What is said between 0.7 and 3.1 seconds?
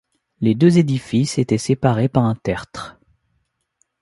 édifices étaient séparés par un tertre.